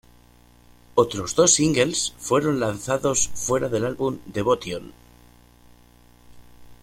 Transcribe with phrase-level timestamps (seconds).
[0.95, 4.91] Otros dos singles fueron lanzados fuera del álbum "Devotion.